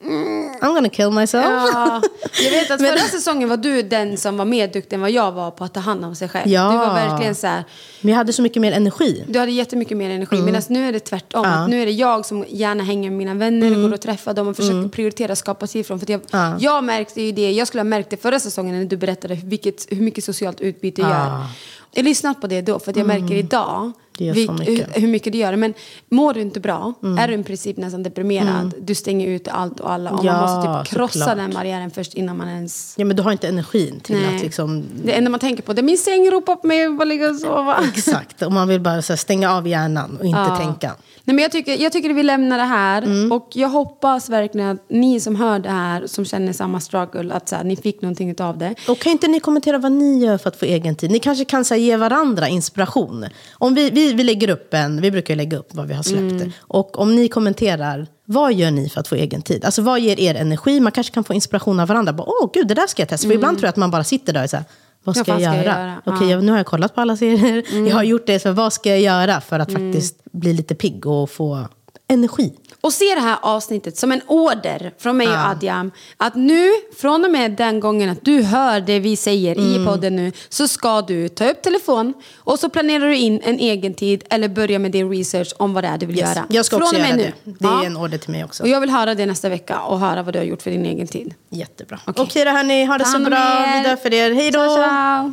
mm, 0.05 0.40
I'm 0.61 0.75
gonna 0.75 0.89
kill 0.89 1.11
myself. 1.11 1.45
Ja, 1.47 2.03
jag 2.45 2.51
vet 2.51 2.71
att 2.71 2.81
Men- 2.81 2.91
förra 2.99 3.09
säsongen 3.09 3.49
var 3.49 3.57
du 3.57 3.83
den 3.83 4.17
som 4.17 4.37
var 4.37 4.45
mer 4.45 4.69
duktig 4.69 4.93
än 4.97 5.01
vad 5.01 5.11
jag 5.11 5.33
var 5.33 5.51
på 5.51 5.65
att 5.65 5.75
ta 5.75 5.81
hand 5.81 6.05
om 6.05 6.15
sig 6.17 6.29
själv. 6.29 6.49
Ja. 6.51 6.71
Du 6.73 6.79
var 6.79 6.95
verkligen 6.95 7.35
så 7.35 7.47
här, 7.47 7.65
Men 8.01 8.11
jag 8.11 8.17
hade 8.17 8.33
så 8.33 8.43
mycket 8.43 8.63
mer 8.63 8.73
energi. 8.73 9.25
du 9.29 9.39
hade 9.39 9.53
jättemycket 9.53 9.97
mer 9.97 10.11
energi. 10.11 10.37
Medan 10.43 10.63
nu 10.69 10.89
är 10.89 10.93
det 10.93 11.01
tvärtom. 11.01 11.45
Mm. 11.45 11.53
Ja. 11.53 11.59
Mm. 11.59 11.71
Nu 11.71 11.83
är 11.83 11.87
det 11.87 11.93
jag 11.93 12.27
som 12.27 12.45
gärna 12.49 12.85
hänger 12.85 13.11
med 13.11 13.19
mina 13.19 13.35
vänner, 13.35 13.71
går 13.83 13.93
och 13.95 14.01
träffar 14.01 14.35
dem 14.35 14.49
och 14.49 14.57
försöker 14.57 14.89
prioritera 14.89 15.37
skapa 15.37 15.67
tid 15.67 15.87
från. 15.87 16.01
För 16.01 16.11
jag, 16.11 16.21
Ja. 16.31 16.57
jag 16.61 16.85
märkte 16.85 17.23
ju 17.23 17.33
det, 17.33 17.53
jag 17.53 17.69
skulle 17.69 17.81
ha 17.81 17.85
märkt 17.85 18.11
det 18.11 18.17
förra 18.17 18.41
säsongen 18.41 18.79
när 18.79 18.85
du 18.85 18.97
berättade 18.97 19.35
vilket, 19.45 19.87
hur 19.93 20.01
mycket 20.03 20.25
socialt 20.25 20.61
utbyte 20.61 21.01
jag 21.01 21.11
Ja. 21.11 21.15
gör. 21.17 21.47
Jag 21.93 22.03
har 22.03 22.05
lyssnat 22.05 22.41
på 22.41 22.47
det 22.47 22.61
då 22.63 22.79
för 22.79 22.91
att 22.91 22.97
jag 22.97 23.07
märker 23.07 23.35
idag 23.35 23.79
Mm. 23.81 23.93
Det 24.21 24.27
gör 24.27 24.47
så 24.47 24.53
mycket. 24.53 24.69
Mm. 24.69 24.91
hur, 24.95 25.01
hur 25.01 25.09
mycket 25.09 25.33
det 25.33 25.39
gör. 25.39 25.57
Men 25.57 25.75
mår 26.09 26.35
du 26.35 26.41
inte 26.41 26.61
bra, 26.61 26.93
är 27.19 27.29
du 27.29 27.35
i 27.35 27.43
princip 27.43 27.77
nästan 27.77 28.03
deprimerad, 28.03 28.75
du 28.81 28.95
stänger 28.95 29.27
ut 29.27 29.49
allt 29.49 29.81
och 29.81 29.93
alla. 29.93 30.11
Och 30.11 30.25
Ja, 30.25 30.33
man 30.33 30.41
måste 30.43 30.91
typ 30.91 30.99
krossa 30.99 31.19
såklart. 31.19 31.37
den 31.37 31.51
barriären 31.51 31.91
först 31.91 32.15
innan 32.15 32.37
man 32.37 32.49
ens... 32.49 32.95
Ja, 32.99 33.05
men 33.05 33.17
du 33.17 33.23
har 33.23 33.33
inte 33.33 33.49
energin 33.49 34.01
till 34.01 34.17
Nej. 34.17 34.37
att 34.37 34.43
liksom... 34.43 34.85
Det 35.05 35.13
enda 35.13 35.31
man 35.31 35.41
tänker 35.41 35.63
på 35.63 35.73
det 35.73 35.81
är 35.81 35.83
min 35.83 35.99
säng 35.99 36.31
ropar 36.31 36.57
på 36.57 36.67
mig, 36.67 36.79
jag 36.79 36.97
bara 36.97 37.05
ligga 37.05 37.31
och 37.31 37.37
sova. 37.37 37.77
Exakt, 37.97 38.43
och 38.43 38.53
man 38.53 38.69
vill 38.69 38.81
bara 38.81 38.95
här, 38.95 39.17
stänga 39.17 39.53
av 39.55 39.69
hjärnan 39.69 40.17
och 40.21 40.25
inte 40.25 40.39
Ja. 40.41 40.57
tänka. 40.57 40.95
Nej, 41.25 41.35
men 41.35 41.43
jag, 41.43 41.53
tycker, 41.53 41.83
jag 41.83 41.93
tycker 41.93 42.11
att 42.11 42.17
vi 42.17 42.23
lämnar 42.23 42.59
det 42.59 42.65
här. 42.65 43.03
Mm. 43.03 43.33
Och 43.33 43.49
jag 43.53 43.69
hoppas 43.69 44.29
verkligen 44.29 44.69
att 44.69 44.85
ni 44.89 45.21
som 45.21 45.37
hör 45.37 45.59
det 45.59 45.71
här, 45.71 46.07
som 46.07 46.25
känner 46.25 46.53
samma 46.53 46.81
struggle, 46.81 47.35
att 47.35 47.49
så 47.49 47.57
här, 47.57 47.65
ni 47.65 47.77
fick 47.77 48.03
någonting 48.03 48.35
av 48.41 48.59
det. 48.59 48.75
Och 48.89 48.99
kan 48.99 49.13
inte 49.13 49.29
ni 49.29 49.41
kommentera 49.41 49.79
vad 49.79 49.93
ni 49.93 50.25
gör 50.25 50.39
för 50.39 50.49
att 50.49 50.57
få 50.57 50.65
egen 50.65 50.97
tid? 50.97 51.11
Ni 51.11 51.19
kanske 51.19 51.45
kan 51.45 51.65
så 51.65 51.75
här, 51.75 51.81
ge 51.81 51.97
varandra 51.97 52.49
inspiration. 52.49 53.27
Om 53.53 53.75
vi, 53.75 53.91
vi, 53.91 54.10
vi 54.15 54.25
lägger 54.25 54.51
upp 54.51 54.75
en, 54.75 55.01
vi 55.01 55.11
brukar 55.11 55.37
lägga 55.37 55.59
upp 55.59 55.75
vad 55.75 55.89
vi 55.89 55.95
har 55.95 56.03
släppt. 56.03 56.33
Mm. 56.33 56.53
Och 56.61 56.99
om 56.99 57.15
ni 57.15 57.29
kommenterar, 57.29 58.07
vad 58.25 58.55
gör 58.55 58.71
ni 58.71 58.89
för 58.89 59.01
att 59.01 59.09
få 59.09 59.15
egen 59.15 59.43
tid? 59.43 59.65
Alltså 59.65 59.83
vad 59.83 60.01
ger 60.01 60.21
er 60.21 60.35
energi? 60.35 60.81
Man 60.81 60.93
kanske 60.93 61.15
kan 61.15 61.25
få 61.25 61.35
inspiration 61.35 61.81
av 61.81 61.89
varandra. 61.89 62.13
Bara, 62.13 62.27
Åh 62.29 62.51
gud, 62.55 62.69
det 62.69 62.75
där 62.75 62.87
ska 62.87 63.03
jag 63.03 63.09
testa. 63.09 63.29
För 63.29 63.35
ibland 63.35 63.59
tror 63.59 63.67
jag 63.67 63.71
att 63.71 63.77
man 63.77 63.91
bara 63.91 64.05
sitter 64.05 64.33
där 64.33 64.45
och 64.45 64.51
säger, 64.51 64.65
vad 65.05 65.17
ska 65.17 65.21
jag 65.21 65.27
fan 65.27 65.43
göra? 65.43 65.55
jag 65.55 65.65
göra? 65.65 65.95
Okej, 66.07 66.13
Ja. 66.17 66.17
Mm. 66.25 66.31
jag, 66.31 66.45
nu 66.45 66.51
har 66.53 66.59
jag 66.59 66.67
kollat 66.67 66.95
på 66.95 67.01
alla 67.01 67.17
serier. 67.17 67.87
Jag 67.89 67.97
har 67.97 68.03
gjort 68.03 68.27
det, 68.27 68.39
så 68.41 68.53
vad 68.53 68.73
ska 68.73 68.91
jag 68.91 69.01
göra 69.01 69.41
för 69.41 69.59
att 69.59 69.73
faktiskt 69.73 70.25
bli 70.33 70.53
lite 70.53 70.75
pigg 70.75 71.07
och 71.07 71.31
få 71.31 71.67
energi. 72.09 72.53
Och 72.81 72.93
se 72.93 73.15
det 73.15 73.21
här 73.21 73.39
avsnittet 73.43 73.97
som 73.97 74.13
en 74.13 74.21
order 74.27 74.93
från 74.99 75.17
mig 75.17 75.29
och 75.29 75.35
Adjam. 75.35 75.91
Att 76.17 76.35
nu, 76.35 76.71
från 76.99 77.25
och 77.25 77.31
med 77.31 77.51
den 77.53 77.81
gången 77.81 78.11
att 78.11 78.25
du 78.25 78.43
hör 78.43 78.81
det 78.81 78.99
vi 78.99 79.17
säger 79.17 79.59
Mm. 79.59 79.83
i 79.83 79.87
podden 79.87 80.17
nu, 80.17 80.33
så 80.49 80.69
ska 80.69 81.03
du 81.03 81.29
ta 81.29 81.51
upp 81.51 81.63
telefon 81.63 82.15
och 82.39 82.59
så 82.59 82.69
planerar 82.69 83.07
du 83.09 83.17
in 83.17 83.41
en 83.45 83.59
egen 83.59 83.95
tid 83.95 84.25
eller 84.31 84.49
börja 84.49 84.79
med 84.79 84.91
din 84.93 85.11
research 85.11 85.53
om 85.57 85.75
vad 85.75 85.85
det 85.85 85.89
är 85.89 85.99
du 85.99 86.07
vill 86.07 86.19
Yes. 86.19 86.29
göra. 86.37 86.47
Jag 86.49 86.65
ska 86.67 86.77
från 86.77 86.83
också 86.83 86.97
och 86.97 87.01
med 87.03 87.09
göra 87.11 87.17
nu. 87.17 87.33
det. 87.45 87.53
Det 87.59 87.67
är 87.69 87.87
en 87.87 87.97
order 87.97 88.19
till 88.19 88.31
mig 88.31 88.45
också. 88.45 88.63
Och 88.63 88.69
jag 88.69 88.81
vill 88.81 88.91
höra 88.91 89.15
det 89.15 89.27
nästa 89.27 89.49
vecka 89.49 89.81
och 89.81 90.01
höra 90.01 90.23
vad 90.23 90.35
du 90.35 90.39
har 90.39 90.47
gjort 90.47 90.63
för 90.63 90.71
din 90.71 90.87
egen 90.87 91.07
tid. 91.07 91.35
Jättebra. 91.49 92.01
Okej. 92.07 92.23
Okej 92.25 92.45
då 92.45 92.51
hörni, 92.51 92.85
ha 92.85 92.99
det 92.99 93.05
så 93.05 93.19
bra. 93.19 93.65
Vi 93.77 93.89
där 93.89 93.97
för 93.97 94.15
er. 94.15 94.33
Hej 94.35 94.51
då! 94.51 94.59
Ciao, 94.59 94.77
ciao. 94.77 95.33